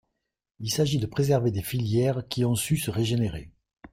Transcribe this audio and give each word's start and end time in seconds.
Il 0.59 0.71
s’agit 0.71 0.97
de 0.97 1.05
préserver 1.05 1.51
des 1.51 1.61
filières 1.61 2.27
qui 2.27 2.43
ont 2.43 2.55
su 2.55 2.75
se 2.77 2.89
régénérer. 2.89 3.51